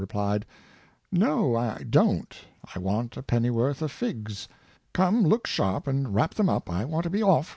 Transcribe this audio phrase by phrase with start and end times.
[0.01, 0.47] replied:
[0.83, 2.35] *' No, I don't:
[2.73, 4.31] I want a pennyworth of fig?:
[4.93, 7.49] come look sharp and wrap them up; I want to be off